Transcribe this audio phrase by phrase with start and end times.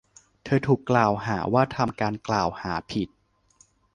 [0.43, 3.07] เธอถูกกล่าวหาว่าทำการกล่าวหาผิด